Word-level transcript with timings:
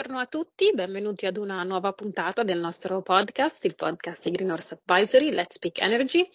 Buongiorno 0.00 0.26
a 0.26 0.28
tutti, 0.30 0.72
benvenuti 0.72 1.26
ad 1.26 1.36
una 1.36 1.62
nuova 1.62 1.92
puntata 1.92 2.42
del 2.42 2.58
nostro 2.58 3.02
podcast, 3.02 3.62
il 3.66 3.74
podcast 3.74 4.30
Green 4.30 4.50
Horse 4.50 4.80
Advisory, 4.82 5.30
Let's 5.30 5.56
Speak 5.56 5.78
Energy. 5.82 6.26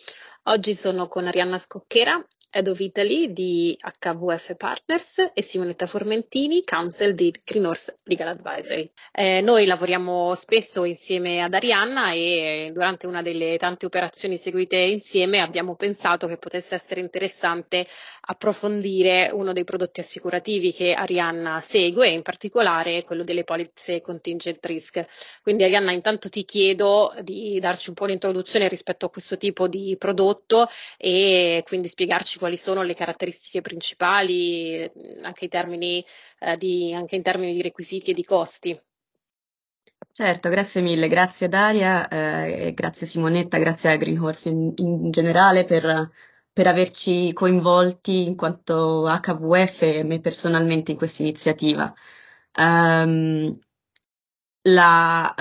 Oggi 0.43 0.75
sono 0.75 1.07
con 1.07 1.25
Arianna 1.25 1.57
Scocchera, 1.57 2.23
Head 2.57 2.69
of 2.69 2.79
Italy 2.79 3.33
di 3.33 3.77
HVF 3.77 4.55
Partners 4.55 5.31
e 5.33 5.43
Simonetta 5.43 5.87
Formentini, 5.87 6.63
Counsel 6.63 7.13
di 7.13 7.29
Green 7.43 7.69
Legal 8.05 8.29
Advisory. 8.29 8.89
Eh, 9.11 9.41
noi 9.41 9.65
lavoriamo 9.65 10.33
spesso 10.35 10.85
insieme 10.85 11.41
ad 11.41 11.53
Arianna 11.53 12.13
e 12.13 12.71
durante 12.73 13.07
una 13.07 13.21
delle 13.21 13.57
tante 13.57 13.85
operazioni 13.85 14.37
seguite 14.37 14.77
insieme 14.77 15.41
abbiamo 15.41 15.75
pensato 15.75 16.27
che 16.27 16.37
potesse 16.37 16.75
essere 16.75 17.01
interessante 17.01 17.85
approfondire 18.27 19.31
uno 19.33 19.51
dei 19.51 19.65
prodotti 19.65 19.99
assicurativi 19.99 20.71
che 20.71 20.93
Arianna 20.93 21.59
segue, 21.59 22.09
in 22.09 22.21
particolare 22.21 23.03
quello 23.03 23.25
delle 23.25 23.43
polizze 23.43 23.99
contingent 23.99 24.65
risk. 24.65 25.05
Quindi 25.41 25.63
Arianna, 25.63 25.91
intanto 25.91 26.29
ti 26.29 26.45
chiedo 26.45 27.13
di 27.21 27.59
darci 27.59 27.89
un 27.89 27.95
po' 27.95 28.05
l'introduzione 28.05 28.69
rispetto 28.69 29.07
a 29.07 29.09
questo 29.09 29.35
tipo 29.35 29.67
di 29.67 29.95
prodotto 29.99 30.69
e 30.97 31.61
quindi 31.65 31.89
spiegarci 31.89 32.39
quali 32.45 32.57
sono 32.57 32.83
le 32.83 32.93
caratteristiche 32.93 33.61
principali, 33.61 34.79
anche, 35.23 35.47
termini, 35.47 36.05
eh, 36.37 36.55
di, 36.57 36.93
anche 36.93 37.15
in 37.15 37.23
termini 37.23 37.55
di 37.55 37.63
requisiti 37.63 38.11
e 38.11 38.13
di 38.13 38.23
costi. 38.23 38.79
Certo, 40.11 40.49
grazie 40.49 40.81
mille, 40.81 41.07
grazie 41.07 41.49
Daria, 41.49 42.07
eh, 42.07 42.71
grazie 42.75 43.07
Simonetta, 43.07 43.57
grazie 43.57 43.91
a 43.91 43.95
Greenhorse 43.97 44.49
in, 44.49 44.73
in 44.75 45.09
generale 45.09 45.65
per, 45.65 46.11
per, 46.53 46.67
averci 46.67 47.33
coinvolti 47.33 48.27
in 48.27 48.35
quanto 48.35 49.07
HVF 49.07 49.81
e 49.81 50.03
me 50.03 50.21
personalmente 50.21 50.91
in 50.91 50.97
questa 50.97 51.23
iniziativa. 51.23 51.91
Um, 52.57 53.59
la, 54.67 55.33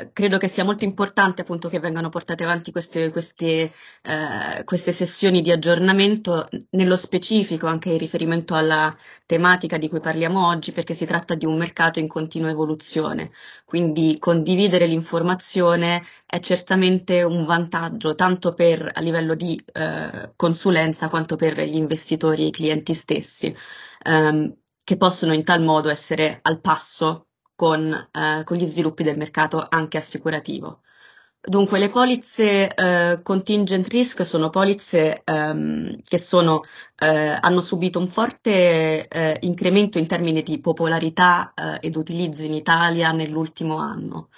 eh, 0.00 0.10
credo 0.12 0.38
che 0.38 0.48
sia 0.48 0.64
molto 0.64 0.84
importante 0.84 1.42
appunto 1.42 1.68
che 1.68 1.80
vengano 1.80 2.08
portate 2.08 2.44
avanti 2.44 2.72
queste, 2.72 3.10
queste, 3.10 3.72
eh, 4.02 4.64
queste, 4.64 4.92
sessioni 4.92 5.42
di 5.42 5.50
aggiornamento, 5.50 6.48
nello 6.70 6.96
specifico 6.96 7.66
anche 7.66 7.90
in 7.90 7.98
riferimento 7.98 8.54
alla 8.54 8.96
tematica 9.26 9.76
di 9.76 9.88
cui 9.88 10.00
parliamo 10.00 10.46
oggi, 10.48 10.72
perché 10.72 10.94
si 10.94 11.04
tratta 11.04 11.34
di 11.34 11.44
un 11.44 11.56
mercato 11.58 11.98
in 11.98 12.08
continua 12.08 12.50
evoluzione. 12.50 13.32
Quindi 13.66 14.18
condividere 14.18 14.86
l'informazione 14.86 16.02
è 16.26 16.38
certamente 16.40 17.22
un 17.22 17.44
vantaggio 17.44 18.14
tanto 18.14 18.54
per 18.54 18.90
a 18.94 19.00
livello 19.00 19.34
di 19.34 19.62
eh, 19.72 20.32
consulenza 20.36 21.08
quanto 21.10 21.36
per 21.36 21.60
gli 21.60 21.76
investitori 21.76 22.44
e 22.44 22.46
i 22.46 22.50
clienti 22.50 22.94
stessi, 22.94 23.54
ehm, 24.04 24.54
che 24.82 24.96
possono 24.96 25.34
in 25.34 25.44
tal 25.44 25.62
modo 25.62 25.90
essere 25.90 26.38
al 26.42 26.60
passo 26.60 27.26
con, 27.54 27.92
eh, 27.92 28.42
con 28.44 28.56
gli 28.56 28.66
sviluppi 28.66 29.02
del 29.02 29.16
mercato 29.16 29.64
anche 29.68 29.98
assicurativo. 29.98 30.80
Dunque, 31.46 31.78
le 31.78 31.90
polizze 31.90 32.74
eh, 32.74 33.20
contingent 33.22 33.86
risk 33.88 34.24
sono 34.24 34.48
polizze 34.48 35.20
ehm, 35.24 36.00
che 36.02 36.16
sono, 36.16 36.62
eh, 36.98 37.38
hanno 37.38 37.60
subito 37.60 37.98
un 37.98 38.06
forte 38.06 39.06
eh, 39.06 39.36
incremento 39.42 39.98
in 39.98 40.06
termini 40.06 40.42
di 40.42 40.58
popolarità 40.58 41.52
eh, 41.54 41.86
ed 41.86 41.96
utilizzo 41.96 42.44
in 42.44 42.54
Italia 42.54 43.12
nell'ultimo 43.12 43.76
anno. 43.76 44.30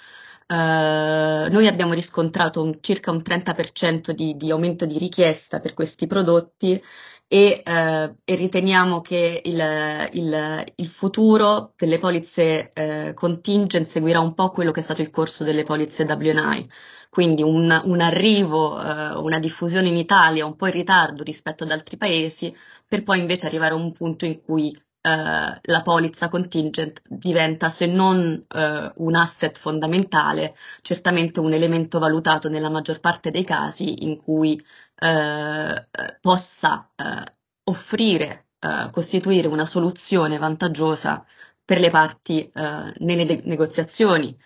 Uh, 0.49 1.51
noi 1.51 1.67
abbiamo 1.67 1.91
riscontrato 1.91 2.61
un, 2.63 2.77
circa 2.79 3.11
un 3.11 3.17
30% 3.17 4.11
di, 4.11 4.37
di, 4.37 4.49
aumento 4.49 4.85
di 4.85 4.97
richiesta 4.97 5.59
per 5.59 5.73
questi 5.73 6.07
prodotti 6.07 6.81
e, 7.27 7.61
uh, 7.65 8.15
e 8.23 8.35
riteniamo 8.35 9.01
che 9.01 9.41
il, 9.43 10.09
il, 10.13 10.63
il, 10.75 10.87
futuro 10.87 11.73
delle 11.75 11.99
polizze 11.99 12.69
uh, 12.73 13.13
contingent 13.13 13.85
seguirà 13.85 14.21
un 14.21 14.33
po' 14.33 14.49
quello 14.49 14.71
che 14.71 14.79
è 14.79 14.83
stato 14.83 15.01
il 15.01 15.09
corso 15.09 15.43
delle 15.43 15.63
polizze 15.63 16.03
WNI, 16.03 16.69
quindi 17.09 17.43
un, 17.43 17.81
un 17.83 18.01
arrivo, 18.01 18.75
una 18.75 19.39
diffusione 19.39 19.89
in 19.89 19.97
Italia 19.97 20.45
un 20.45 20.55
po' 20.55 20.67
in 20.67 20.73
ritardo 20.73 21.23
rispetto 21.23 21.63
ad 21.63 21.71
altri 21.71 21.97
paesi, 21.97 22.55
per 22.87 23.03
poi 23.03 23.19
invece 23.19 23.45
arrivare 23.45 23.73
a 23.73 23.77
un 23.77 23.91
punto 23.91 24.25
in 24.25 24.41
cui 24.41 24.73
eh, 25.07 25.59
la 25.61 25.81
polizza 25.83 26.27
contingent 26.29 27.01
diventa 27.07 27.69
se 27.69 27.85
non 27.85 28.45
eh, 28.47 28.91
un 28.95 29.15
asset 29.15 29.57
fondamentale, 29.57 30.55
certamente 30.81 31.39
un 31.39 31.53
elemento 31.53 31.99
valutato 31.99 32.49
nella 32.49 32.69
maggior 32.69 32.99
parte 32.99 33.31
dei 33.31 33.43
casi 33.45 34.03
in 34.03 34.17
cui 34.17 34.61
eh, 34.99 35.87
possa 36.19 36.91
eh, 36.95 37.35
offrire, 37.63 38.47
eh, 38.59 38.89
costituire 38.91 39.47
una 39.47 39.65
soluzione 39.65 40.37
vantaggiosa 40.37 41.25
per 41.63 41.79
le 41.79 41.89
parti 41.89 42.49
nelle 42.53 43.25
de- 43.25 43.41
negoziazioni 43.43 44.37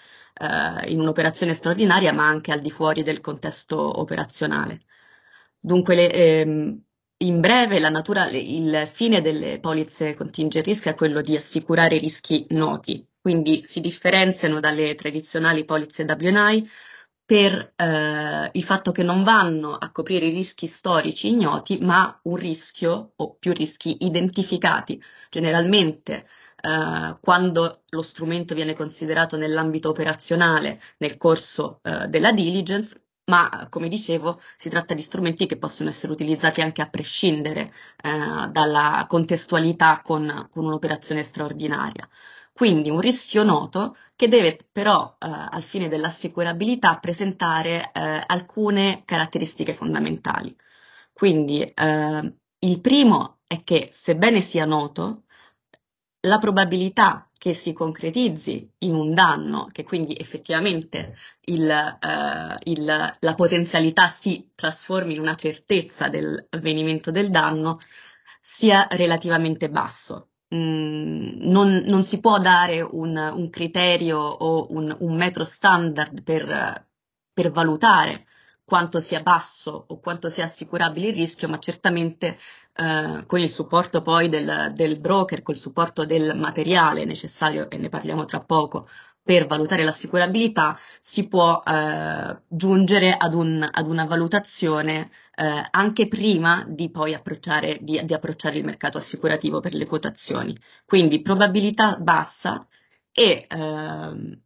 in 0.88 1.00
un'operazione 1.00 1.54
straordinaria, 1.54 2.12
ma 2.12 2.26
anche 2.26 2.52
al 2.52 2.62
di 2.62 2.72
fuori 2.72 3.04
del 3.04 3.22
contesto 3.22 4.00
operazionale. 4.00 4.82
Dunque, 5.60 5.94
le, 5.96 6.12
ehm, 6.12 6.84
in 7.22 7.40
breve, 7.40 7.80
natura, 7.90 8.28
il 8.30 8.88
fine 8.92 9.22
delle 9.22 9.60
polizze 9.60 10.14
contingent 10.14 10.66
risk 10.66 10.88
è 10.88 10.96
quello 10.96 11.22
di 11.22 11.36
assicurare 11.36 11.98
rischi 11.98 12.46
noti, 12.50 13.06
quindi 13.20 13.64
si 13.66 13.80
differenziano 13.80 14.60
dalle 14.60 14.96
tradizionali 14.96 15.66
polizze 15.66 16.06
WNI 16.08 16.70
per 17.24 17.74
eh, 17.76 18.50
il 18.52 18.64
fatto 18.64 18.92
che 18.92 19.04
non 19.04 19.24
vanno 19.24 19.76
a 19.76 19.92
coprire 19.92 20.26
i 20.28 20.34
rischi 20.34 20.68
storici 20.68 21.30
ignoti, 21.30 21.78
ma 21.80 22.20
un 22.24 22.36
rischio 22.36 23.14
o 23.16 23.36
più 23.36 23.54
rischi 23.54 23.98
identificati. 24.06 25.02
Generalmente 25.30 26.28
eh, 26.62 27.18
quando 27.22 27.84
lo 27.90 28.02
strumento 28.02 28.54
viene 28.56 28.74
considerato 28.74 29.38
nell'ambito 29.38 29.90
operazionale 29.90 30.82
nel 30.98 31.18
corso 31.18 31.80
eh, 31.84 32.08
della 32.08 32.32
diligence, 32.32 33.00
ma 33.32 33.68
come 33.70 33.88
dicevo 33.88 34.42
si 34.58 34.68
tratta 34.68 34.94
di 34.94 35.02
strumenti 35.02 35.46
che 35.46 35.58
possono 35.58 35.90
essere 35.90 36.12
utilizzati 36.12 36.60
anche 36.60 36.82
a 36.82 36.90
prescindere 36.90 37.74
eh, 38.04 38.50
dalla 38.50 39.06
contestualità 39.08 40.02
con, 40.04 40.50
con, 40.52 40.66
un'operazione 40.66 41.24
straordinaria. 41.24 42.08
Quindi 42.54 42.90
un 42.90 43.00
rischio 43.00 43.44
noto 43.44 43.96
che 44.18 44.28
deve 44.28 44.60
però 44.70 45.16
eh, 45.18 45.28
al 45.30 45.64
fine 45.64 45.88
dell'assicurabilità 45.88 46.98
presentare 47.00 47.92
eh, 47.94 48.24
alcune 48.28 49.04
caratteristiche 49.06 49.74
fondamentali. 49.74 50.54
Quindi 51.14 51.62
eh, 51.62 52.36
il 52.60 52.82
primo 52.82 53.40
è 53.48 53.64
che 53.64 53.90
sebbene 53.94 54.42
sia 54.42 54.66
noto, 54.66 55.24
la 56.28 56.38
probabilità 56.38 57.31
che 57.42 57.56
si 57.56 57.74
concretizzi 57.74 58.72
in 58.82 58.94
un 58.94 59.16
danno, 59.16 59.66
che 59.72 59.84
quindi 59.84 60.16
effettivamente 60.16 61.16
il, 61.46 61.68
uh, 61.68 62.56
il, 62.66 62.86
la 63.20 63.34
potenzialità 63.34 64.10
si 64.10 64.52
trasformi 64.54 65.16
in 65.16 65.22
una 65.22 65.34
certezza 65.34 66.08
dell'avvenimento 66.08 67.10
del 67.10 67.32
danno, 67.32 67.80
sia 68.40 68.88
relativamente 68.92 69.72
basso. 69.72 70.34
Mm, 70.54 71.50
non, 71.50 71.84
non, 71.88 72.04
si 72.04 72.20
può 72.20 72.38
dare 72.38 72.82
un, 72.82 73.18
un 73.18 73.50
criterio 73.50 74.20
o 74.20 74.68
un, 74.70 74.96
un, 75.00 75.16
metro 75.16 75.44
standard 75.44 76.22
per, 76.22 76.88
per 77.34 77.50
valutare 77.50 78.28
quanto 78.72 79.02
sia 79.02 79.22
basso 79.22 79.84
o 79.86 80.00
quanto 80.00 80.30
sia 80.30 80.46
assicurabile 80.46 81.10
il 81.10 81.14
rischio, 81.14 81.50
ma 81.50 81.60
certamente 81.60 82.38
eh, 82.74 83.26
con 83.26 83.42
il 83.42 83.52
supporto 83.52 84.02
poi 84.02 84.30
del, 84.30 84.72
del 84.74 84.98
broker, 84.98 85.42
col 85.42 85.58
supporto 85.58 86.06
del 86.06 86.38
materiale 86.38 87.04
necessario, 87.04 87.70
e 87.70 87.78
ne 87.78 87.90
parliamo 87.90 88.24
tra 88.24 88.40
poco, 88.40 88.88
per 89.22 89.46
valutare 89.46 89.84
l'assicurabilità 89.84 90.80
si 91.02 91.28
può 91.28 91.62
eh, 91.66 92.44
giungere 92.48 93.14
ad, 93.18 93.34
un, 93.34 93.68
ad, 93.70 93.90
una 93.90 94.06
valutazione 94.06 95.12
eh, 95.36 95.68
anche 95.70 96.08
prima 96.08 96.64
di 96.66 96.90
poi 96.90 97.14
approcciare, 97.14 97.78
di, 97.82 98.00
di 98.06 98.14
approcciare, 98.14 98.58
il 98.58 98.64
mercato 98.64 98.98
assicurativo 98.98 99.60
per 99.60 99.74
le 99.74 99.86
quotazioni. 99.86 100.56
Quindi 100.86 101.22
probabilità 101.22 101.98
bassa 101.98 102.66
e 103.12 103.48
ehm, 103.50 104.42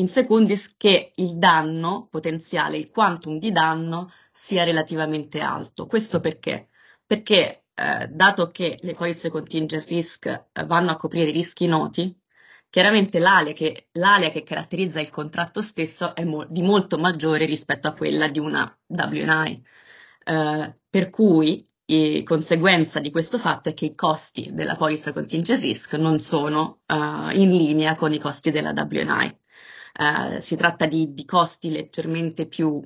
in 0.00 0.08
secundis 0.08 0.76
che 0.76 1.10
il 1.14 1.38
danno 1.38 2.06
potenziale, 2.08 2.78
il 2.78 2.90
quantum 2.90 3.38
di 3.38 3.50
danno 3.50 4.12
sia 4.32 4.64
relativamente 4.64 5.40
alto. 5.40 5.86
Questo 5.86 6.20
perché? 6.20 6.68
Perché 7.04 7.64
eh, 7.74 8.06
dato 8.08 8.46
che 8.48 8.78
le 8.82 8.94
polizze 8.94 9.28
contingent 9.30 9.86
risk 9.86 10.26
eh, 10.26 10.64
vanno 10.64 10.92
a 10.92 10.96
coprire 10.96 11.30
i 11.30 11.32
rischi 11.32 11.66
noti, 11.66 12.16
chiaramente 12.70 13.18
l'area 13.18 13.52
che, 13.52 13.88
l'area 13.92 14.30
che 14.30 14.44
caratterizza 14.44 15.00
il 15.00 15.10
contratto 15.10 15.62
stesso 15.62 16.14
è 16.14 16.24
mo- 16.24 16.46
di 16.48 16.62
molto 16.62 16.96
maggiore 16.98 17.44
rispetto 17.44 17.88
a 17.88 17.92
quella 17.94 18.28
di 18.28 18.38
una 18.38 18.78
WNI. 18.86 19.62
Eh, 20.24 20.78
per 20.88 21.10
cui 21.10 21.64
e 21.90 22.22
conseguenza 22.22 23.00
di 23.00 23.10
questo 23.10 23.38
fatto 23.38 23.70
è 23.70 23.74
che 23.74 23.86
i 23.86 23.94
costi 23.94 24.50
della 24.52 24.76
polizza 24.76 25.12
contingent 25.14 25.62
risk 25.62 25.94
non 25.94 26.18
sono 26.18 26.80
uh, 26.86 27.30
in 27.30 27.48
linea 27.48 27.94
con 27.94 28.12
i 28.12 28.18
costi 28.18 28.50
della 28.50 28.74
WNI. 28.76 29.38
Uh, 30.00 30.40
si 30.40 30.54
tratta 30.54 30.86
di, 30.86 31.12
di, 31.12 31.24
costi 31.24 31.70
leggermente 31.72 32.46
più 32.46 32.80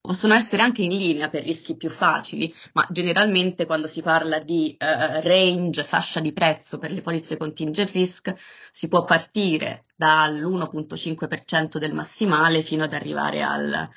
possono 0.00 0.34
essere 0.34 0.62
anche 0.62 0.82
in 0.82 0.96
linea 0.96 1.28
per 1.28 1.44
rischi 1.44 1.76
più 1.76 1.88
facili, 1.88 2.52
ma 2.72 2.86
generalmente 2.90 3.66
quando 3.66 3.86
si 3.86 4.02
parla 4.02 4.40
di 4.40 4.76
uh, 4.78 5.20
range, 5.22 5.84
fascia 5.84 6.18
di 6.20 6.32
prezzo 6.32 6.78
per 6.78 6.90
le 6.90 7.02
polizze 7.02 7.36
contingent 7.36 7.90
risk, 7.90 8.34
si 8.72 8.88
può 8.88 9.04
partire 9.04 9.84
dall'1.5% 9.94 11.78
del 11.78 11.94
massimale 11.94 12.62
fino 12.62 12.82
ad 12.82 12.94
arrivare 12.94 13.42
al, 13.42 13.88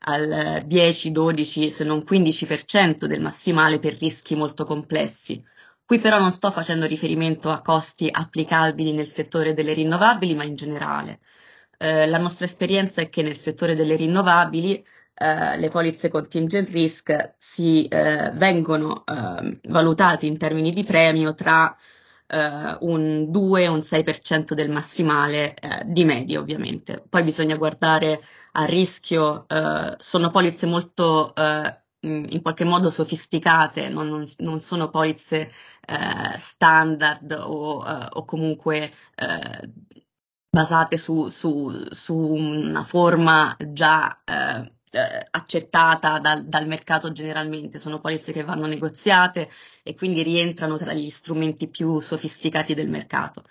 al 0.00 0.62
10, 0.64 1.12
12, 1.12 1.70
se 1.70 1.84
non 1.84 2.04
15% 2.08 3.04
del 3.04 3.20
massimale 3.20 3.78
per 3.78 3.94
rischi 3.94 4.34
molto 4.34 4.64
complessi. 4.64 5.44
Qui 5.84 5.98
però 6.00 6.18
non 6.18 6.32
sto 6.32 6.50
facendo 6.50 6.86
riferimento 6.86 7.50
a 7.50 7.60
costi 7.60 8.08
applicabili 8.10 8.92
nel 8.92 9.06
settore 9.06 9.54
delle 9.54 9.74
rinnovabili, 9.74 10.34
ma 10.34 10.42
in 10.44 10.56
generale. 10.56 11.20
Eh, 11.82 12.06
la 12.06 12.18
nostra 12.18 12.44
esperienza 12.44 13.00
è 13.00 13.08
che 13.08 13.22
nel 13.22 13.36
settore 13.36 13.74
delle 13.74 13.96
rinnovabili 13.96 14.86
eh, 15.14 15.58
le 15.58 15.68
polizze 15.68 16.10
contingent 16.10 16.68
risk 16.68 17.34
si 17.38 17.88
eh, 17.88 18.30
vengono 18.34 19.04
eh, 19.04 19.58
valutate 19.68 20.26
in 20.26 20.38
termini 20.38 20.72
di 20.72 20.84
premio 20.84 21.34
tra 21.34 21.74
eh, 22.28 22.76
un 22.82 23.32
2 23.32 23.62
e 23.62 23.66
un 23.66 23.80
6% 23.80 24.52
del 24.54 24.70
massimale 24.70 25.56
di 25.86 26.04
media 26.04 26.38
ovviamente. 26.38 27.02
Poi 27.08 27.24
bisogna 27.24 27.56
guardare 27.56 28.22
a 28.52 28.64
rischio, 28.64 29.46
sono 29.98 30.30
polizze 30.30 30.66
molto 30.66 31.32
in 32.02 32.42
qualche 32.42 32.64
modo 32.64 32.90
sofisticate, 32.90 33.88
non, 33.88 34.08
non, 34.08 34.26
non 34.38 34.60
sono 34.60 34.88
polizze 34.88 35.52
eh, 35.86 36.38
standard 36.38 37.30
o, 37.32 37.84
eh, 37.86 38.06
o 38.10 38.24
comunque 38.24 38.92
eh, 39.14 39.70
basate 40.52 40.98
su, 40.98 41.28
su, 41.28 41.86
su, 41.90 42.14
una 42.14 42.82
forma 42.84 43.56
già 43.70 44.20
eh, 44.22 44.72
eh, 44.90 45.26
accettata 45.30 46.18
dal, 46.18 46.44
dal, 46.44 46.66
mercato 46.66 47.10
generalmente, 47.10 47.78
sono 47.78 48.00
polizze 48.00 48.32
che 48.32 48.44
vanno 48.44 48.66
negoziate 48.66 49.48
e 49.82 49.94
quindi 49.94 50.22
rientrano 50.22 50.76
tra 50.76 50.92
gli 50.92 51.08
strumenti 51.08 51.68
più 51.68 52.00
sofisticati 52.00 52.74
del 52.74 52.90
mercato. 52.90 53.44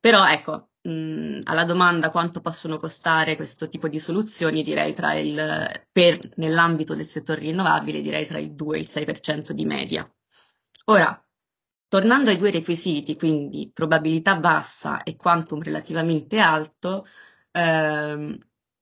Però 0.00 0.26
ecco, 0.26 0.70
mh, 0.80 1.40
alla 1.44 1.64
domanda 1.64 2.10
quanto 2.10 2.40
possono 2.40 2.78
costare 2.78 3.36
questo 3.36 3.68
tipo 3.68 3.86
di 3.88 3.98
soluzioni, 3.98 4.62
direi 4.62 4.94
tra 4.94 5.12
il, 5.14 5.84
per, 5.92 6.18
nell'ambito 6.36 6.94
del 6.94 7.06
settore 7.06 7.40
rinnovabile, 7.40 8.00
direi 8.00 8.26
tra 8.26 8.38
il 8.38 8.54
2 8.54 8.78
e 8.78 8.80
il 8.80 8.88
6% 8.88 9.50
di 9.52 9.66
media. 9.66 10.10
Ora, 10.86 11.22
tornando 11.88 12.30
ai 12.30 12.36
due 12.36 12.50
requisiti, 12.50 13.16
quindi 13.16 13.70
probabilità 13.72 14.36
bassa 14.38 15.02
e 15.02 15.16
quantum 15.16 15.62
relativamente 15.62 16.38
alto, 16.38 17.06
ehm, 17.52 18.38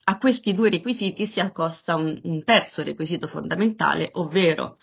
a 0.09 0.19
questi 0.19 0.55
due 0.55 0.71
requisiti 0.71 1.27
si 1.27 1.41
accosta 1.41 1.97
un, 1.97 2.21
un 2.25 2.45
terzo 2.45 2.83
requisito 2.83 3.27
fondamentale, 3.29 4.11
ovvero 4.15 4.79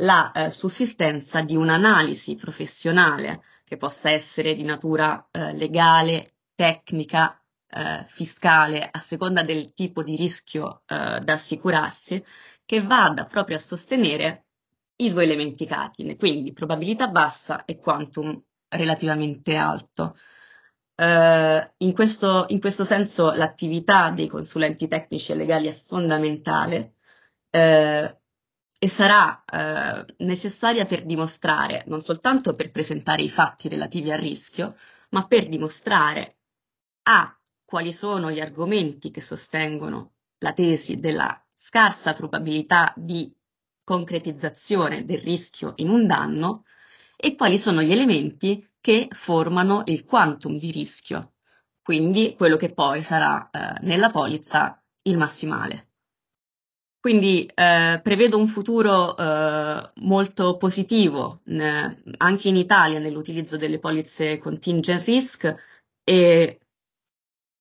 la 0.00 0.32
eh, 0.32 0.50
sussistenza 0.50 1.42
di 1.42 1.56
un'analisi 1.56 2.34
professionale 2.36 3.42
che 3.64 3.76
possa 3.76 4.10
essere 4.10 4.54
di 4.54 4.62
natura 4.62 5.28
eh, 5.30 5.54
legale, 5.54 6.34
tecnica, 6.54 7.42
eh, 7.68 8.04
fiscale, 8.06 8.88
a 8.90 9.00
seconda 9.00 9.42
del 9.42 9.72
tipo 9.72 10.02
di 10.02 10.16
rischio 10.16 10.82
eh, 10.86 11.20
da 11.22 11.32
assicurarsi, 11.32 12.22
che 12.64 12.82
vada 12.82 13.24
proprio 13.26 13.56
a 13.56 13.60
sostenere 13.60 14.45
i 14.96 15.12
due 15.12 15.24
elementi 15.24 15.66
cardine, 15.66 16.16
quindi 16.16 16.52
probabilità 16.52 17.08
bassa 17.08 17.64
e 17.64 17.76
quantum 17.76 18.42
relativamente 18.68 19.54
alto. 19.56 20.16
Uh, 20.96 21.62
in, 21.78 21.92
questo, 21.92 22.46
in, 22.48 22.58
questo, 22.58 22.84
senso 22.84 23.30
l'attività 23.32 24.10
dei 24.10 24.28
consulenti 24.28 24.88
tecnici 24.88 25.32
e 25.32 25.34
legali 25.34 25.66
è 25.66 25.72
fondamentale 25.72 26.94
uh, 27.50 28.16
e 28.78 28.88
sarà 28.88 29.44
uh, 29.44 30.24
necessaria 30.24 30.86
per 30.86 31.04
dimostrare, 31.04 31.84
non 31.86 32.00
soltanto 32.00 32.54
per 32.54 32.70
presentare 32.70 33.22
i 33.22 33.28
fatti 33.28 33.68
relativi 33.68 34.10
al 34.10 34.20
rischio, 34.20 34.76
ma 35.10 35.26
per 35.26 35.48
dimostrare 35.48 36.38
a 37.02 37.38
quali 37.64 37.92
sono 37.92 38.30
gli 38.30 38.40
argomenti 38.40 39.10
che 39.10 39.20
sostengono 39.20 40.14
la 40.38 40.52
tesi 40.52 40.98
della 40.98 41.44
scarsa 41.54 42.14
probabilità 42.14 42.92
di 42.96 43.35
concretizzazione 43.86 45.04
del 45.04 45.20
rischio 45.20 45.74
in 45.76 45.90
un 45.90 46.08
danno 46.08 46.64
e 47.16 47.36
quali 47.36 47.56
sono 47.56 47.82
gli 47.82 47.92
elementi 47.92 48.68
che 48.80 49.06
formano 49.12 49.82
il 49.86 50.04
quantum 50.04 50.58
di 50.58 50.72
rischio, 50.72 51.34
quindi 51.82 52.34
quello 52.36 52.56
che 52.56 52.72
poi 52.74 53.00
sarà 53.00 53.48
eh, 53.48 53.78
nella 53.82 54.10
polizza 54.10 54.82
il 55.04 55.16
massimale. 55.16 55.90
Quindi 56.98 57.46
eh, 57.46 58.00
prevedo 58.02 58.36
un 58.36 58.48
futuro 58.48 59.16
eh, 59.16 59.92
molto 59.94 60.56
positivo 60.56 61.42
eh, 61.44 62.02
anche 62.16 62.48
in 62.48 62.56
Italia 62.56 62.98
nell'utilizzo 62.98 63.56
delle 63.56 63.78
polizze 63.78 64.38
contingent 64.38 65.04
risk 65.04 65.54
e 66.02 66.58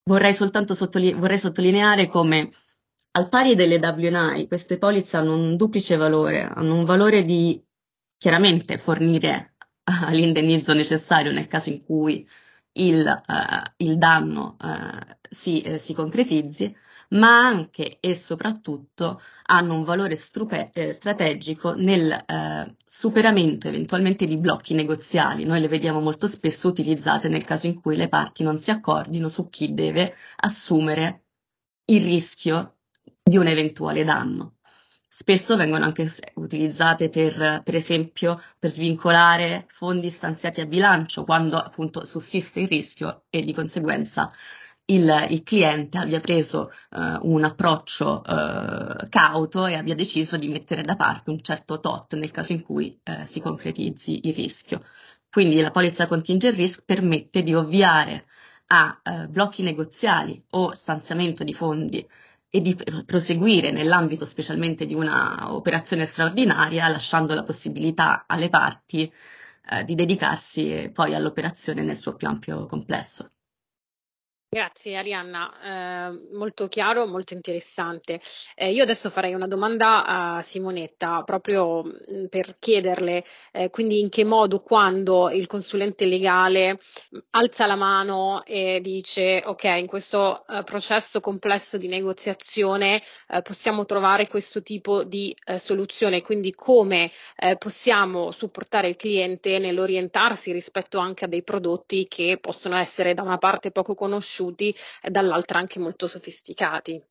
vorrei 0.06 0.34
soltanto 0.34 0.74
sottoline- 0.74 1.20
vorrei 1.20 1.38
sottolineare 1.38 2.08
come 2.08 2.50
al 3.16 3.30
pari 3.30 3.56
delle 3.56 3.78
WNI 3.78 4.48
queste 4.48 4.78
polizze 4.78 5.18
hanno 5.18 5.36
un 5.36 5.56
duplice 5.56 5.96
valore, 5.96 6.44
hanno 6.44 6.76
un 6.76 6.86
valore 6.86 7.24
di 7.24 7.62
chiaramente 8.18 8.78
fornire 8.78 9.56
l'indennizzo 10.10 10.74
necessario 10.74 11.32
nel 11.32 11.48
caso 11.48 11.70
in 11.70 11.84
cui 11.84 12.28
il, 12.74 13.06
uh, 13.28 13.72
il 13.78 13.98
danno 13.98 14.58
uh, 14.60 15.16
si, 15.30 15.62
eh, 15.62 15.78
si, 15.78 15.94
concretizzi, 15.94 16.76
ma 17.12 17.48
anche 17.48 18.00
e 18.02 18.16
soprattutto 18.16 19.22
hanno 19.44 19.76
un 19.76 19.84
valore 19.86 20.16
strupe- 20.18 20.72
eh, 20.74 20.92
strategico 20.92 21.74
nel 21.74 22.12
eh, 22.12 22.76
superamento 22.86 23.68
eventualmente 23.70 24.26
di 24.26 24.38
blocchi 24.38 24.74
negoziali. 24.74 25.46
Noi 25.46 25.62
le 25.62 25.68
vediamo 25.70 26.02
molto 26.02 26.28
spesso 26.28 26.68
utilizzate 26.68 27.30
nel 27.30 27.46
caso 27.46 27.68
in 27.68 27.80
cui 27.80 27.96
le 27.96 28.10
parti 28.10 28.44
non 28.44 28.58
si 28.58 28.72
accordino 28.72 29.30
su 29.30 29.50
chi 29.50 29.74
deve 29.74 30.16
assumere 30.38 31.26
il 31.86 32.04
rischio 32.04 32.75
di 33.24 33.38
un 33.38 33.48
eventuale 33.48 34.04
danno 34.04 34.56
spesso 35.16 35.56
vengono 35.56 35.86
anche 35.86 36.12
utilizzate 36.34 37.08
per, 37.08 37.62
per 37.64 37.74
esempio, 37.74 38.42
per 38.60 38.70
svincolare 38.70 39.66
fondi 39.70 40.10
stanziati 40.10 40.60
a 40.60 40.66
bilancio 40.66 41.24
quando 41.24 41.56
appunto 41.56 42.04
sussiste 42.04 42.60
il 42.60 42.68
rischio 42.68 43.24
e 43.30 43.42
di 43.42 43.54
conseguenza 43.54 44.30
il, 44.88 45.28
il 45.30 45.44
cliente 45.44 46.00
abbia 46.00 46.20
preso 46.20 46.70
uh, 46.92 47.18
un 47.22 47.46
approccio 47.46 48.24
uh, 48.26 49.08
cauto 49.08 49.66
e 49.68 49.76
abbia 49.76 49.96
deciso 49.96 50.36
di 50.36 50.50
mettere 50.50 50.82
da 50.82 50.98
parte 50.98 51.32
un 51.32 51.42
certo 51.42 51.80
tot 51.80 52.14
nel 52.16 52.32
caso 52.32 52.52
in 52.52 52.62
cui 52.62 53.00
uh, 53.06 53.26
si 53.26 53.40
concretizzi 53.40 54.28
il 54.28 54.34
rischio. 54.34 54.84
Quindi 55.30 55.62
la 55.62 55.72
polizza 55.72 56.08
contingent 56.08 56.56
risk 56.56 56.84
permette 56.84 57.42
di 57.42 57.54
ovviare 57.56 58.26
a 58.68 59.00
blocchi 59.30 59.62
negoziali 59.62 60.44
o 60.52 60.74
stanziamento 60.74 61.44
di 61.44 61.54
fondi 61.54 62.06
e 62.56 62.62
di 62.62 62.74
proseguire 63.06 63.70
nell'ambito 63.72 64.26
specialmente 64.26 64.86
di 64.86 64.94
una 64.94 65.54
operazione 65.54 66.06
straordinaria, 66.06 66.88
lasciando 66.88 67.34
la 67.34 67.44
possibilità 67.44 68.24
alle 68.28 68.48
parti 68.48 69.12
eh, 69.72 69.84
di 69.84 69.94
dedicarsi 69.94 70.90
poi 70.94 71.14
all'operazione 71.14 71.84
nel 71.84 71.98
suo 71.98 72.16
più 72.16 72.28
ampio 72.30 72.66
complesso. 72.66 73.32
Grazie 74.56 74.96
Arianna, 74.96 75.52
eh, 76.14 76.20
molto 76.32 76.70
chiaro, 76.70 77.06
molto 77.08 77.34
interessante. 77.34 78.22
Eh, 78.56 78.72
io 78.72 78.84
adesso 78.84 79.10
farei 79.10 79.34
una 79.34 79.48
domanda 79.48 80.06
a 80.06 80.42
Simonetta 80.42 81.24
proprio 81.26 81.84
mm, 81.84 82.28
per 82.30 82.56
chiederle 82.58 83.26
eh, 83.52 83.70
quindi 83.70 84.00
in 84.00 84.08
che 84.08 84.24
modo 84.24 84.62
quando 84.62 85.30
il 85.30 85.46
consulente 85.46 86.06
legale 86.06 86.76
mm, 86.76 87.20
alza 87.32 87.66
la 87.66 87.76
mano 87.76 88.46
e 88.46 88.80
dice 88.82 89.42
ok 89.44 89.64
in 89.66 89.88
questo 89.88 90.48
eh, 90.48 90.64
processo 90.64 91.20
complesso 91.20 91.78
di 91.78 91.90
negoziazione 91.90 93.02
eh, 93.28 93.42
possiamo 93.42 93.84
trovare 93.84 94.30
questo 94.30 94.62
tipo 94.64 95.04
di 95.04 95.36
eh, 95.44 95.60
soluzione, 95.60 96.22
quindi 96.22 96.54
come 96.54 97.12
possiamo 97.60 98.32
supportare 98.32 98.88
il 98.88 98.96
cliente 98.96 99.60
nell'orientarsi 99.60 100.54
rispetto 100.54 100.98
anche 101.00 101.26
a 101.26 101.28
dei 101.28 101.44
prodotti 101.44 102.08
che 102.08 102.38
possono 102.40 102.78
essere 102.78 103.14
da 103.14 103.22
una 103.24 103.38
parte 103.38 103.72
poco 103.72 103.94
conosciuti 103.94 104.45
conosciuti 104.46 104.76
e 105.02 105.10
dall'altra 105.10 105.60
anche 105.60 105.80
molto 105.80 106.08
sofisticati. 106.08 107.02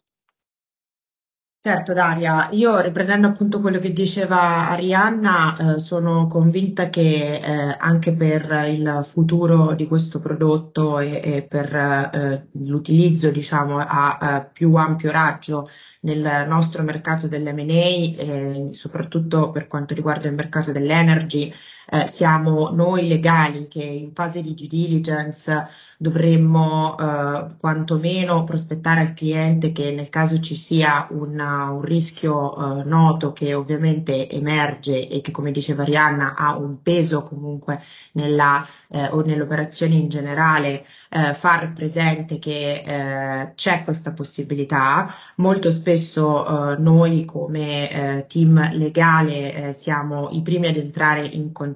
Certo 1.65 1.95
Daria, 1.95 2.51
io 2.51 2.79
riprendendo 2.81 3.27
appunto 3.27 3.63
quello 3.63 3.79
che 3.79 3.95
diceva 3.95 4.69
Arianna, 4.69 5.77
eh, 5.77 5.79
sono 5.79 6.27
convinta 6.27 6.91
che 6.91 7.37
eh, 7.37 7.77
anche 7.79 8.13
per 8.13 8.67
il 8.69 9.01
futuro 9.03 9.73
di 9.73 9.87
questo 9.87 10.21
prodotto 10.21 10.99
e, 10.99 11.23
e 11.25 11.43
per 11.43 11.75
eh, 11.75 12.49
l'utilizzo 12.67 13.31
diciamo 13.31 13.79
a, 13.79 14.19
a, 14.19 14.45
più 14.45 14.75
ampio 14.75 15.11
raggio 15.11 15.67
nel 16.01 16.47
nostro 16.47 16.83
mercato 16.83 17.29
dell'M&A, 17.29 18.71
soprattutto 18.75 19.51
per 19.51 19.67
quanto 19.67 19.95
riguarda 19.95 20.29
il 20.29 20.35
mercato 20.35 20.71
dell'energy, 20.71 21.51
eh, 21.91 22.07
siamo 22.07 22.71
noi 22.71 23.07
legali 23.07 23.69
che 23.69 23.83
in 23.83 24.13
fase 24.15 24.41
di 24.41 24.55
due 24.55 24.67
diligence 24.67 25.69
dovremmo 25.97 26.97
eh, 26.99 27.47
quantomeno 27.59 28.45
prospettare 28.45 29.01
al 29.01 29.15
cliente 29.15 29.73
che 29.73 29.91
nel 29.93 30.09
caso 30.09 30.41
ci 30.41 30.55
sia 30.55 31.07
una, 31.11 31.71
un 31.71 31.83
rischio 31.83 32.81
eh, 32.81 32.85
noto 32.85 33.33
che 33.33 33.55
ovviamente 33.55 34.29
emerge 34.29 35.09
e 35.09 35.21
che 35.21 35.31
come 35.31 35.51
diceva 35.51 35.85
Rihanna 35.85 36.35
ha 36.37 36.57
un 36.57 36.83
peso 36.83 37.23
comunque 37.23 37.81
nella, 38.13 38.67
eh, 38.89 39.09
o 39.11 39.23
nell'operazione 39.23 39.95
in 39.95 40.09
generale, 40.09 40.85
eh, 41.11 41.35
far 41.35 41.73
presente 41.73 42.39
che 42.39 42.83
eh, 42.85 43.53
c'è 43.55 43.85
questa 43.85 44.13
possibilità. 44.13 45.13
Molto 45.37 45.71
spesso 45.71 46.73
eh, 46.73 46.77
noi 46.79 47.25
come 47.25 48.25
team 48.29 48.73
legale 48.73 49.73
siamo 49.73 50.29
i 50.31 50.43
primi 50.43 50.69
ad 50.69 50.77
entrare 50.77 51.25
in 51.25 51.53
contatto 51.53 51.74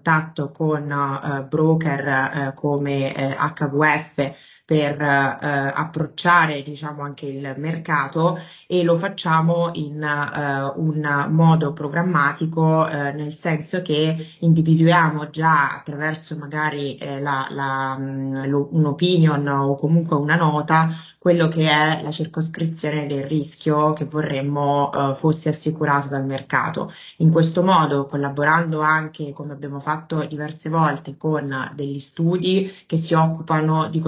con 0.52 1.46
broker 1.48 2.52
come 2.54 3.12
HVF 3.12 4.57
per 4.68 5.00
eh, 5.00 5.72
approcciare 5.74 6.62
diciamo 6.62 7.02
anche 7.02 7.24
il 7.24 7.54
mercato 7.56 8.38
e 8.66 8.82
lo 8.82 8.98
facciamo 8.98 9.70
in 9.72 10.02
eh, 10.02 10.72
un 10.76 11.26
modo 11.30 11.72
programmatico 11.72 12.86
eh, 12.86 13.12
nel 13.12 13.32
senso 13.32 13.80
che 13.80 14.14
individuiamo 14.40 15.30
già 15.30 15.74
attraverso 15.74 16.36
magari 16.36 16.96
eh, 16.96 17.18
la, 17.18 17.46
la, 17.48 17.96
mm, 17.98 18.52
un'opinion 18.72 19.48
o 19.48 19.74
comunque 19.74 20.16
una 20.16 20.36
nota 20.36 20.90
quello 21.18 21.48
che 21.48 21.68
è 21.68 22.00
la 22.02 22.10
circoscrizione 22.10 23.06
del 23.06 23.24
rischio 23.24 23.92
che 23.92 24.04
vorremmo 24.04 24.88
uh, 24.88 25.14
fosse 25.14 25.48
assicurato 25.48 26.08
dal 26.08 26.24
mercato. 26.24 26.92
In 27.18 27.30
questo 27.30 27.62
modo, 27.62 28.06
collaborando 28.06 28.80
anche, 28.80 29.32
come 29.32 29.52
abbiamo 29.52 29.80
fatto 29.80 30.24
diverse 30.24 30.70
volte, 30.70 31.16
con 31.18 31.72
degli 31.74 31.98
studi 31.98 32.72
che 32.86 32.96
si 32.96 33.14
occupano 33.14 33.88
di 33.88 34.00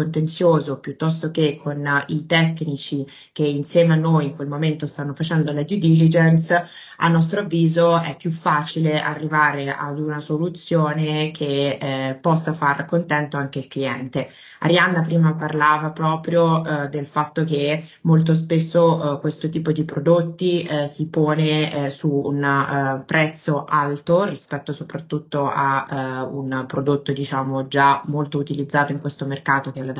contenzioso 0.51 0.79
piuttosto 0.81 1.31
che 1.31 1.57
con 1.57 1.89
i 2.09 2.27
tecnici 2.27 3.07
che 3.33 3.45
insieme 3.45 3.95
a 3.95 3.97
noi 3.97 4.27
in 4.27 4.35
quel 4.35 4.49
momento 4.49 4.87
stanno 4.87 5.15
facendo 5.15 5.53
la 5.53 5.63
due 5.63 5.79
diligence, 5.79 6.67
a 7.03 7.09
nostro 7.09 7.41
avviso 7.41 7.99
è 7.99 8.17
più 8.17 8.31
facile 8.31 9.01
arrivare 9.01 9.71
ad 9.71 9.99
una 9.99 10.21
soluzione 10.21 11.31
che 11.31 11.79
eh, 11.81 12.15
possa 12.21 12.53
far 12.53 12.85
contento 12.85 13.37
anche 13.37 13.61
il 13.61 13.69
cliente. 13.69 14.29
Arianna 14.61 15.01
prima 15.01 15.35
parlava 15.35 15.93
proprio 15.93 16.65
eh, 16.65 16.89
del 16.89 17.07
fatto 17.07 17.45
che 17.45 17.87
molto 18.03 18.35
spesso 18.35 19.17
eh, 19.17 19.21
questo 19.21 19.49
tipo 19.49 19.73
di 19.73 19.85
prodotti 19.85 20.63
eh, 20.63 20.87
si 20.87 21.09
pone 21.09 21.87
eh, 21.87 21.91
su 21.91 22.11
un 22.11 22.45
eh, 22.45 23.03
prezzo 23.07 23.65
alto 23.65 24.25
rispetto 24.25 24.73
soprattutto 24.73 25.49
a 25.51 26.29
un 26.31 26.65
prodotto 26.67 27.13
diciamo 27.13 27.67
già 27.67 28.03
molto 28.07 28.39
utilizzato 28.39 28.93
in 28.93 29.01
questo 29.01 29.27
mercato 29.27 29.71
che 29.73 29.81
è 29.81 29.85
la 29.85 29.93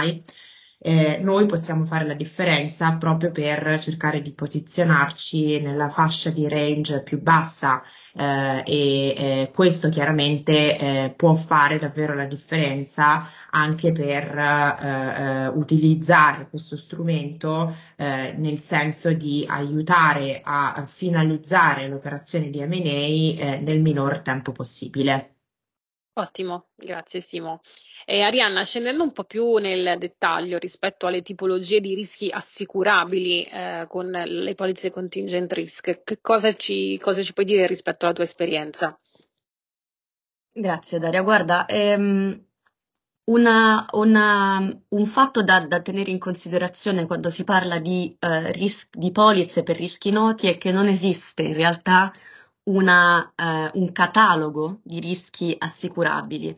WNI 0.00 0.24
eh, 0.80 1.18
noi 1.20 1.46
possiamo 1.46 1.84
fare 1.86 2.06
la 2.06 2.14
differenza 2.14 2.92
proprio 2.98 3.32
per 3.32 3.78
cercare 3.80 4.22
di 4.22 4.32
posizionarci 4.32 5.60
nella 5.60 5.88
fascia 5.88 6.30
di 6.30 6.48
range 6.48 7.02
più 7.02 7.20
bassa 7.20 7.82
eh, 8.14 8.62
e 8.64 9.14
eh, 9.16 9.50
questo 9.52 9.88
chiaramente 9.88 10.78
eh, 10.78 11.14
può 11.16 11.34
fare 11.34 11.80
davvero 11.80 12.14
la 12.14 12.26
differenza 12.26 13.26
anche 13.50 13.90
per 13.90 14.38
eh, 14.38 15.46
eh, 15.46 15.46
utilizzare 15.48 16.48
questo 16.48 16.76
strumento 16.76 17.74
nel 17.96 18.60
senso 18.60 19.12
di 19.12 19.44
aiutare 19.48 20.40
a 20.42 20.84
finalizzare 20.86 21.88
l'operazione 21.88 22.50
di 22.50 22.64
M&A 22.64 23.58
nel 23.58 23.80
minor 23.80 24.20
tempo 24.20 24.52
possibile. 24.52 25.37
Ottimo, 26.18 26.66
grazie 26.74 27.20
Simo. 27.20 27.60
E 28.04 28.22
Arianna, 28.22 28.64
scendendo 28.64 29.04
un 29.04 29.12
po' 29.12 29.22
più 29.22 29.56
nel 29.58 29.98
dettaglio 29.98 30.58
rispetto 30.58 31.06
alle 31.06 31.22
tipologie 31.22 31.80
di 31.80 31.94
rischi 31.94 32.28
assicurabili 32.28 33.44
eh, 33.44 33.86
con 33.88 34.10
le 34.10 34.54
polizze 34.56 34.90
contingent 34.90 35.52
risk, 35.52 36.02
che 36.02 36.20
cosa 36.20 36.52
ci, 36.54 36.98
cosa 36.98 37.22
ci 37.22 37.32
puoi 37.32 37.46
dire 37.46 37.68
rispetto 37.68 38.04
alla 38.04 38.14
tua 38.14 38.24
esperienza? 38.24 38.98
Grazie 40.50 40.98
Daria, 40.98 41.22
guarda, 41.22 41.66
ehm, 41.66 42.46
una, 43.26 43.86
una, 43.92 44.82
un 44.88 45.06
fatto 45.06 45.42
da, 45.44 45.60
da, 45.60 45.80
tenere 45.80 46.10
in 46.10 46.18
considerazione 46.18 47.06
quando 47.06 47.30
si 47.30 47.44
parla 47.44 47.78
di, 47.78 48.16
eh, 48.18 48.50
ris- 48.50 48.88
di 48.90 49.12
polizze 49.12 49.62
per 49.62 49.76
rischi 49.76 50.10
noti 50.10 50.48
è 50.48 50.58
che 50.58 50.72
non 50.72 50.88
esiste 50.88 51.42
in 51.42 51.54
realtà 51.54 52.12
una, 52.68 53.32
eh, 53.34 53.70
un 53.74 53.92
catalogo 53.92 54.80
di 54.82 55.00
rischi 55.00 55.54
assicurabili. 55.58 56.56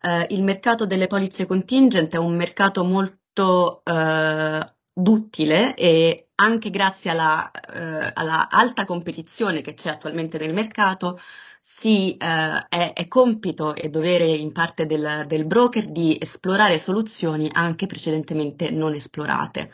Eh, 0.00 0.26
il 0.30 0.42
mercato 0.42 0.86
delle 0.86 1.06
polizze 1.06 1.46
contingent 1.46 2.14
è 2.14 2.18
un 2.18 2.34
mercato 2.36 2.84
molto 2.84 3.82
eh, 3.84 4.72
duttile 4.92 5.74
e 5.74 6.28
anche 6.36 6.70
grazie 6.70 7.10
alla, 7.10 7.50
eh, 7.50 8.10
alla, 8.14 8.48
alta 8.50 8.84
competizione 8.84 9.60
che 9.60 9.74
c'è 9.74 9.90
attualmente 9.90 10.38
nel 10.38 10.52
mercato 10.52 11.18
si, 11.60 12.16
eh, 12.16 12.66
è, 12.68 12.92
è, 12.92 13.08
compito 13.08 13.74
e 13.74 13.88
dovere 13.88 14.26
in 14.26 14.52
parte 14.52 14.84
del, 14.86 15.24
del, 15.26 15.46
broker 15.46 15.86
di 15.86 16.18
esplorare 16.20 16.78
soluzioni 16.78 17.48
anche 17.52 17.86
precedentemente 17.86 18.70
non 18.70 18.94
esplorate. 18.94 19.72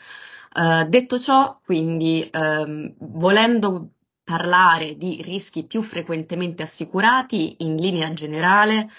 Uh, 0.55 0.85
detto 0.89 1.19
ciò, 1.19 1.61
quindi 1.65 2.29
ehm, 2.33 2.95
volendo 2.99 3.91
parlare 4.29 4.99
di 4.99 5.23
rischi 5.23 5.65
più 5.65 5.81
frequentemente 5.81 6.63
assicurati 6.63 7.57
in 7.61 7.77
linea 7.77 8.13
generale. 8.13 8.91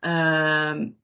Eh, 0.00 0.94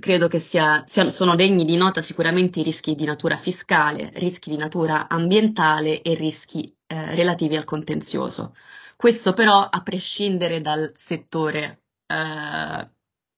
credo 0.00 0.28
che 0.28 0.38
sia, 0.38 0.82
siano, 0.86 1.10
sono 1.10 1.34
degni 1.34 1.66
di 1.66 1.76
nota 1.76 2.00
sicuramente 2.00 2.60
i 2.60 2.62
rischi 2.62 2.94
di 2.94 3.04
natura 3.04 3.36
fiscale, 3.36 4.12
rischi 4.14 4.48
di 4.48 4.56
natura 4.56 5.08
ambientale 5.08 6.00
e 6.00 6.14
rischi 6.14 6.74
eh, 6.86 7.14
relativi 7.14 7.54
al 7.56 7.64
contenzioso. 7.64 8.54
Questo 8.96 9.34
però 9.34 9.68
a 9.68 9.82
prescindere 9.82 10.62
dal 10.62 10.92
settore, 10.94 11.82
eh, 12.06 12.90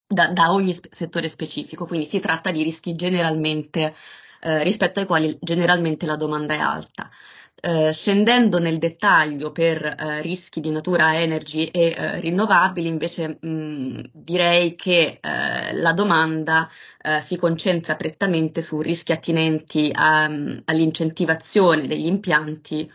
da, 0.06 0.28
da, 0.28 0.52
ogni 0.52 0.72
sp- 0.72 0.92
settore 0.92 1.28
specifico, 1.28 1.86
quindi 1.86 2.06
si 2.06 2.20
tratta 2.20 2.52
di 2.52 2.62
rischi 2.62 2.94
generalmente 2.94 3.92
eh, 4.40 4.62
rispetto 4.62 5.00
ai 5.00 5.06
quali 5.06 5.36
generalmente 5.40 6.06
la 6.06 6.16
domanda 6.16 6.54
è 6.54 6.58
alta. 6.58 7.10
Eh, 7.58 7.90
scendendo 7.92 8.58
nel 8.58 8.76
dettaglio 8.78 9.50
per 9.50 9.82
eh, 9.82 10.20
rischi 10.20 10.60
di 10.60 10.70
natura 10.70 11.18
energy 11.18 11.64
e 11.66 11.94
eh, 11.96 12.20
rinnovabili, 12.20 12.86
invece 12.86 13.38
mh, 13.40 14.10
direi 14.12 14.76
che 14.76 15.18
eh, 15.20 15.72
la 15.74 15.92
domanda 15.92 16.68
eh, 17.02 17.20
si 17.22 17.36
concentra 17.38 17.96
prettamente 17.96 18.60
su 18.62 18.80
rischi 18.80 19.12
attinenti 19.12 19.90
a, 19.92 20.24
all'incentivazione 20.64 21.86
degli 21.86 22.06
impianti 22.06 22.88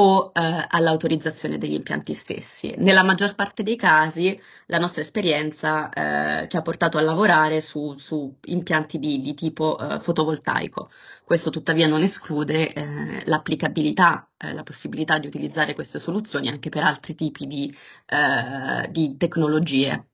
o 0.00 0.32
eh, 0.34 0.66
all'autorizzazione 0.68 1.58
degli 1.58 1.74
impianti 1.74 2.14
stessi. 2.14 2.74
Nella 2.78 3.02
maggior 3.02 3.34
parte 3.34 3.62
dei 3.62 3.76
casi 3.76 4.40
la 4.66 4.78
nostra 4.78 5.02
esperienza 5.02 5.90
eh, 5.90 6.48
ci 6.48 6.56
ha 6.56 6.62
portato 6.62 6.96
a 6.96 7.02
lavorare 7.02 7.60
su, 7.60 7.94
su 7.98 8.34
impianti 8.46 8.98
di, 8.98 9.20
di 9.20 9.34
tipo 9.34 9.78
eh, 9.78 10.00
fotovoltaico. 10.00 10.90
Questo 11.22 11.50
tuttavia 11.50 11.86
non 11.86 12.00
esclude 12.00 12.72
eh, 12.72 13.22
l'applicabilità, 13.26 14.30
eh, 14.38 14.54
la 14.54 14.62
possibilità 14.62 15.18
di 15.18 15.26
utilizzare 15.26 15.74
queste 15.74 15.98
soluzioni 15.98 16.48
anche 16.48 16.70
per 16.70 16.82
altri 16.82 17.14
tipi 17.14 17.46
di, 17.46 17.70
eh, 18.06 18.88
di 18.90 19.16
tecnologie. 19.18 20.06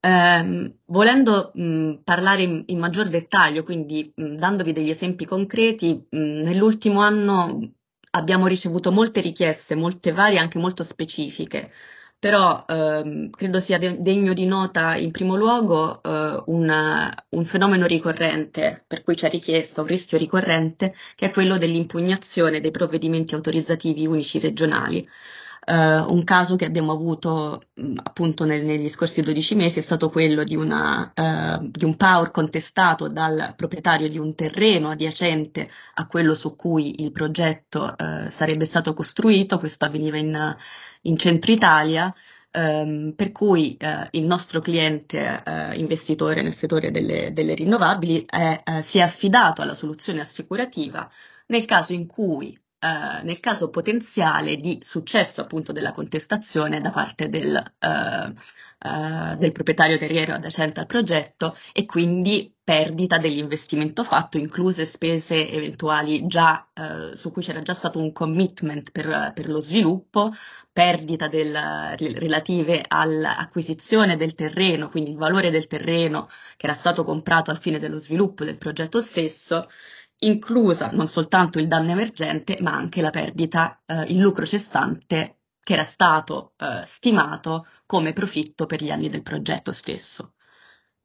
Eh, 0.00 0.74
volendo 0.86 1.50
mh, 1.54 2.00
parlare 2.04 2.42
in, 2.42 2.62
in, 2.66 2.78
maggior 2.78 3.08
dettaglio, 3.08 3.62
quindi 3.64 4.12
mh, 4.14 4.36
dandovi 4.36 4.72
degli 4.72 4.90
esempi 4.90 5.26
concreti, 5.26 6.06
mh, 6.10 6.18
nell'ultimo 6.18 7.00
anno 7.00 7.58
abbiamo 8.14 8.46
ricevuto 8.46 8.90
molte 8.92 9.20
richieste, 9.20 9.74
molte 9.74 10.12
varie, 10.12 10.38
anche 10.38 10.58
molto 10.58 10.82
specifiche, 10.82 11.70
però 12.18 12.64
ehm, 12.66 13.30
credo 13.30 13.60
sia 13.60 13.78
de- 13.78 13.98
degno 14.00 14.32
di 14.32 14.46
nota 14.46 14.96
in 14.96 15.10
primo 15.10 15.36
luogo 15.36 16.02
eh, 16.02 16.42
un, 16.46 17.12
un, 17.28 17.44
fenomeno 17.44 17.86
ricorrente, 17.86 18.84
per 18.86 19.02
cui 19.02 19.16
ci 19.16 19.26
è 19.26 19.28
richiesto 19.30 19.82
un 19.82 19.88
rischio 19.88 20.16
ricorrente, 20.16 20.94
che 21.16 21.26
è 21.26 21.30
quello 21.30 21.58
dell'impugnazione 21.58 22.60
dei 22.60 22.70
provvedimenti 22.70 23.34
autorizzativi 23.34 24.06
unici 24.06 24.38
regionali. 24.38 25.06
Uh, 25.66 26.12
un 26.12 26.24
caso 26.24 26.56
che 26.56 26.66
abbiamo 26.66 26.92
avuto 26.92 27.62
mh, 27.72 27.94
appunto 28.02 28.44
nel, 28.44 28.64
negli 28.64 28.88
scorsi 28.90 29.22
12 29.22 29.54
mesi 29.54 29.78
è 29.78 29.82
stato 29.82 30.10
quello 30.10 30.44
di, 30.44 30.56
una, 30.56 31.10
uh, 31.14 31.66
di, 31.66 31.86
un 31.86 31.96
power 31.96 32.30
contestato 32.30 33.08
dal 33.08 33.54
proprietario 33.56 34.10
di 34.10 34.18
un 34.18 34.34
terreno 34.34 34.90
adiacente 34.90 35.70
a 35.94 36.06
quello 36.06 36.34
su 36.34 36.54
cui 36.54 37.02
il 37.02 37.12
progetto 37.12 37.94
uh, 37.98 38.28
sarebbe 38.28 38.66
stato 38.66 38.92
costruito, 38.92 39.58
questo 39.58 39.86
avveniva 39.86 40.18
in, 40.18 40.56
in 41.02 41.16
centro 41.16 41.50
Italia. 41.50 42.14
Um, 42.56 43.14
per 43.16 43.32
cui 43.32 43.76
il 44.12 44.24
nostro 44.26 44.60
cliente 44.60 45.42
investitore 45.74 46.40
nel 46.40 46.54
settore 46.54 46.92
delle, 46.92 47.32
delle 47.32 47.54
rinnovabili 47.54 48.24
è, 48.24 48.62
si 48.84 48.98
è 48.98 49.00
affidato 49.00 49.60
alla 49.60 49.74
soluzione 49.74 50.20
assicurativa 50.20 51.10
nel 51.46 51.64
caso 51.64 51.94
in 51.94 52.06
cui 52.06 52.56
eh, 52.84 53.22
nel 53.22 53.40
caso 53.40 53.70
potenziale 53.70 54.56
di 54.56 54.78
successo 54.82 55.40
appunto 55.40 55.72
della 55.72 55.92
contestazione 55.92 56.82
da 56.82 56.90
parte 56.90 57.30
del, 57.30 57.56
eh, 57.56 58.32
eh, 58.78 59.36
del 59.38 59.52
proprietario 59.52 59.96
terriero 59.96 60.34
adiacente 60.34 60.80
al 60.80 60.86
progetto 60.86 61.56
e 61.72 61.86
quindi 61.86 62.52
perdita 62.62 63.16
dell'investimento 63.16 64.04
fatto, 64.04 64.36
incluse 64.36 64.84
spese 64.84 65.48
eventuali 65.48 66.26
già, 66.26 66.68
eh, 66.74 67.16
su 67.16 67.32
cui 67.32 67.42
c'era 67.42 67.62
già 67.62 67.72
stato 67.72 67.98
un 67.98 68.12
commitment 68.12 68.90
per, 68.90 69.32
per 69.34 69.48
lo 69.48 69.60
sviluppo, 69.60 70.32
perdita 70.70 71.26
del, 71.26 71.54
relative 71.54 72.84
all'acquisizione 72.86 74.16
del 74.16 74.34
terreno, 74.34 74.90
quindi 74.90 75.12
il 75.12 75.16
valore 75.16 75.50
del 75.50 75.66
terreno 75.66 76.28
che 76.58 76.66
era 76.66 76.74
stato 76.74 77.02
comprato 77.02 77.50
al 77.50 77.58
fine 77.58 77.78
dello 77.78 77.98
sviluppo 77.98 78.44
del 78.44 78.58
progetto 78.58 79.00
stesso, 79.00 79.68
inclusa 80.26 80.90
non 80.92 81.08
soltanto 81.08 81.58
il 81.58 81.68
danno 81.68 81.90
emergente, 81.90 82.58
ma 82.60 82.72
anche 82.72 83.00
la 83.00 83.10
perdita, 83.10 83.82
eh, 83.86 84.02
il 84.04 84.18
lucro 84.18 84.46
cessante 84.46 85.38
che 85.60 85.72
era 85.72 85.84
stato 85.84 86.52
eh, 86.58 86.82
stimato 86.84 87.66
come 87.86 88.12
profitto 88.12 88.66
per 88.66 88.82
gli 88.82 88.90
anni 88.90 89.08
del 89.08 89.22
progetto 89.22 89.72
stesso. 89.72 90.34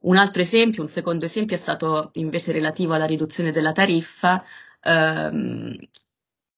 Un 0.00 0.16
altro 0.16 0.42
esempio, 0.42 0.82
un 0.82 0.88
secondo 0.88 1.24
esempio 1.24 1.56
è 1.56 1.58
stato 1.58 2.10
invece 2.14 2.52
relativo 2.52 2.94
alla 2.94 3.06
riduzione 3.06 3.52
della 3.52 3.72
tariffa, 3.72 4.42
ehm, 4.80 5.76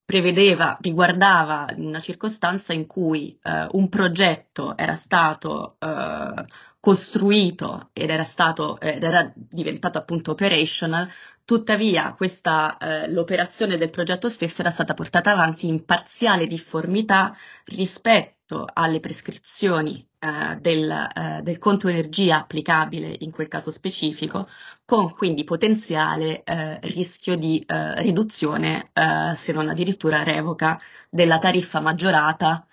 prevedeva, 0.05 0.77
riguardava 0.81 1.67
una 1.77 2.01
circostanza 2.01 2.73
in 2.73 2.87
cui 2.87 3.39
eh, 3.43 3.67
un 3.73 3.89
progetto 3.89 4.77
era 4.77 4.95
stato 4.95 5.77
eh, 5.79 6.45
costruito 6.83 7.91
ed 7.93 8.11
era 8.11 8.25
stato 8.25 8.81
ed 8.81 9.05
era 9.05 9.33
diventato 9.37 9.99
appunto 9.99 10.33
operational, 10.33 11.09
tuttavia 11.45 12.13
questa, 12.15 12.77
eh, 12.77 13.09
l'operazione 13.09 13.79
del 13.79 13.89
progetto 13.89 14.29
stesso 14.29 14.63
era 14.63 14.71
stata 14.73 14.93
portata 14.93 15.31
avanti 15.31 15.69
in 15.69 15.85
parziale 15.85 16.49
difformità 16.49 17.37
rispetto 17.67 18.67
alle 18.73 18.99
prescrizioni 18.99 20.05
eh, 20.19 20.57
del, 20.61 20.91
eh, 20.91 21.43
del, 21.43 21.59
conto 21.59 21.87
energia 21.87 22.39
applicabile 22.39 23.15
in 23.21 23.31
quel 23.31 23.47
caso 23.47 23.71
specifico, 23.71 24.49
con 24.85 25.13
quindi 25.13 25.45
potenziale 25.45 26.43
eh, 26.43 26.81
rischio 26.81 27.37
di 27.37 27.65
eh, 27.65 28.03
riduzione, 28.03 28.91
eh, 28.93 29.37
se 29.37 29.53
non 29.53 29.69
addirittura 29.69 30.25
revoca, 30.25 30.77
della 31.09 31.39
tariffa 31.39 31.79
maggiorata 31.79 32.67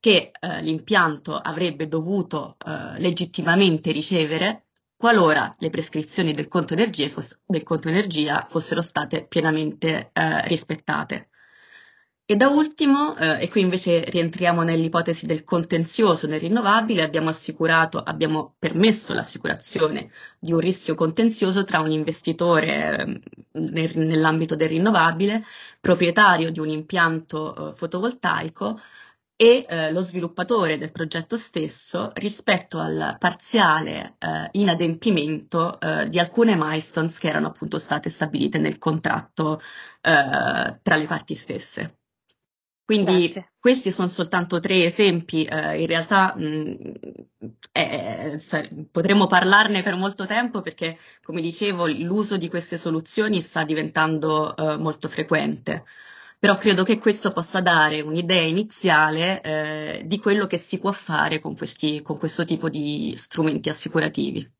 che 0.00 0.30
eh, 0.38 0.62
l'impianto 0.62 1.36
avrebbe 1.36 1.88
dovuto 1.88 2.56
eh, 2.64 2.98
legittimamente 3.00 3.90
ricevere 3.92 4.66
qualora 4.96 5.54
le 5.58 5.70
prescrizioni 5.70 6.32
del 6.32 6.48
conto 6.48 6.74
energia, 6.74 7.08
foss- 7.08 7.40
del 7.46 7.62
conto 7.62 7.88
energia 7.88 8.46
fossero 8.48 8.82
state 8.82 9.26
pienamente 9.26 10.10
eh, 10.12 10.46
rispettate. 10.48 11.28
E 12.30 12.36
da 12.36 12.48
ultimo, 12.48 13.16
eh, 13.16 13.44
e 13.44 13.48
qui 13.48 13.62
invece 13.62 14.04
rientriamo 14.04 14.62
nell'ipotesi 14.62 15.24
del 15.24 15.44
contenzioso 15.44 16.26
nel 16.26 16.40
rinnovabile, 16.40 17.02
abbiamo 17.02 17.30
assicurato, 17.30 17.98
abbiamo 17.98 18.54
permesso 18.58 19.14
l'assicurazione 19.14 20.10
di 20.38 20.52
un 20.52 20.58
rischio 20.58 20.94
contenzioso 20.94 21.62
tra 21.62 21.80
un 21.80 21.90
investitore 21.90 22.98
eh, 22.98 23.20
nel, 23.52 23.96
nell'ambito 23.96 24.54
del 24.56 24.68
rinnovabile, 24.68 25.42
proprietario 25.80 26.50
di 26.50 26.60
un 26.60 26.68
impianto 26.68 27.72
eh, 27.72 27.76
fotovoltaico, 27.76 28.78
e 29.40 29.64
eh, 29.68 29.92
lo 29.92 30.02
sviluppatore 30.02 30.78
del 30.78 30.90
progetto 30.90 31.36
stesso 31.36 32.10
rispetto 32.14 32.80
al 32.80 33.14
parziale 33.20 34.16
eh, 34.18 34.48
inadempimento 34.52 35.78
eh, 35.78 36.08
di 36.08 36.18
alcune 36.18 36.56
milestones 36.56 37.18
che 37.18 37.28
erano 37.28 37.46
appunto 37.46 37.78
state 37.78 38.10
stabilite 38.10 38.58
nel 38.58 38.78
contratto 38.78 39.60
eh, 40.00 40.80
tra 40.82 40.96
le 40.96 41.06
parti 41.06 41.36
stesse. 41.36 41.98
Quindi 42.84 43.26
Grazie. 43.26 43.52
questi 43.60 43.92
sono 43.92 44.08
soltanto 44.08 44.58
tre 44.58 44.82
esempi, 44.86 45.44
eh, 45.44 45.82
in 45.82 45.86
realtà 45.86 46.34
mh, 46.34 46.92
eh, 47.70 48.40
potremmo 48.90 49.28
parlarne 49.28 49.82
per 49.84 49.94
molto 49.94 50.26
tempo 50.26 50.62
perché, 50.62 50.98
come 51.22 51.40
dicevo, 51.40 51.86
l'uso 51.86 52.36
di 52.36 52.48
queste 52.48 52.76
soluzioni 52.76 53.40
sta 53.40 53.62
diventando 53.62 54.52
molto 54.80 55.08
frequente 55.08 55.84
però 56.38 56.56
credo 56.56 56.84
che 56.84 56.98
questo 56.98 57.32
possa 57.32 57.60
dare 57.60 58.00
un'idea 58.00 58.42
iniziale 58.42 59.40
eh, 59.42 60.02
di 60.06 60.18
quello 60.18 60.46
che 60.46 60.56
si 60.56 60.78
può 60.78 60.92
fare 60.92 61.40
con, 61.40 61.56
questi, 61.56 62.00
con 62.02 62.16
questo 62.18 62.44
tipo 62.44 62.68
di 62.68 63.14
strumenti 63.16 63.68
assicurativi. 63.68 64.56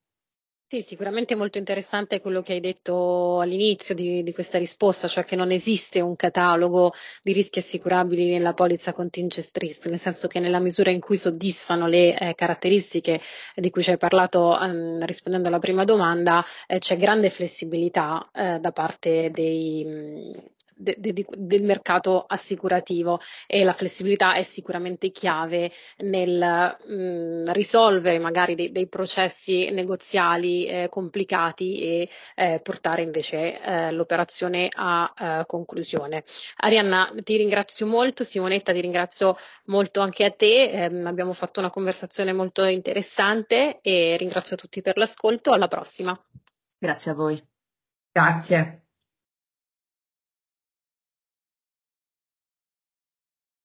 Sì, 0.70 0.82
sicuramente 0.82 1.34
molto 1.34 1.56
interessante 1.56 2.20
quello 2.20 2.42
che 2.42 2.52
hai 2.52 2.60
detto 2.60 3.40
all'inizio 3.40 3.94
di, 3.94 4.22
di, 4.22 4.34
questa 4.34 4.58
risposta, 4.58 5.08
cioè 5.08 5.24
che 5.24 5.34
non 5.34 5.50
esiste 5.50 6.02
un 6.02 6.14
catalogo 6.14 6.92
di 7.22 7.32
rischi 7.32 7.60
assicurabili 7.60 8.32
nella 8.32 8.52
polizza 8.52 8.92
contingent 8.92 9.56
risk, 9.56 9.86
nel 9.86 9.98
senso 9.98 10.28
che 10.28 10.40
nella 10.40 10.58
misura 10.58 10.90
in 10.90 11.00
cui 11.00 11.16
soddisfano 11.16 11.86
le 11.86 12.18
eh, 12.18 12.34
caratteristiche 12.34 13.18
di 13.54 13.70
cui 13.70 13.82
ci 13.82 13.92
hai 13.92 13.96
parlato 13.96 14.60
ehm, 14.60 15.02
rispondendo 15.06 15.48
alla 15.48 15.58
prima 15.58 15.84
domanda, 15.84 16.44
eh, 16.66 16.78
c'è 16.78 16.98
grande 16.98 17.30
flessibilità 17.30 18.28
eh, 18.34 18.58
da 18.60 18.70
parte 18.70 19.30
dei, 19.30 19.86
de, 20.96 21.12
de, 21.12 21.26
del 21.36 21.62
mercato 21.62 22.24
assicurativo 22.26 23.20
e 23.46 23.64
la 23.64 23.72
flessibilità 23.72 24.34
è 24.34 24.42
sicuramente 24.42 25.10
chiave 25.10 25.70
nel 25.98 26.76
mh, 26.86 27.52
risolvere 27.52 28.18
magari 28.18 28.54
dei, 28.54 28.72
dei 28.72 28.88
processi 28.88 29.70
negoziali 29.70 30.66
eh, 30.66 30.88
complicati 30.88 31.80
e 31.80 32.08
eh, 32.34 32.60
portare 32.62 33.02
invece 33.02 33.60
eh, 33.60 33.92
l'operazione 33.92 34.68
a 34.74 35.12
eh, 35.16 35.44
conclusione. 35.46 36.24
Arianna, 36.56 37.12
ti 37.22 37.36
ringrazio 37.36 37.86
molto, 37.86 38.24
Simonetta 38.24 38.72
ti 38.72 38.80
ringrazio 38.80 39.36
molto 39.66 40.00
anche 40.00 40.24
a 40.24 40.30
te, 40.30 40.70
ehm, 40.70 41.06
abbiamo 41.06 41.32
fatto 41.32 41.60
una 41.60 41.70
conversazione 41.70 42.32
molto 42.32 42.64
interessante 42.64 43.78
e 43.82 44.16
ringrazio 44.16 44.56
tutti 44.56 44.82
per 44.82 44.96
l'ascolto, 44.96 45.52
alla 45.52 45.68
prossima. 45.68 46.18
Grazie 46.78 47.10
a 47.10 47.14
voi. 47.14 47.42
Grazie. 48.12 48.87